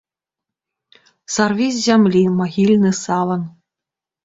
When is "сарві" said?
1.35-1.67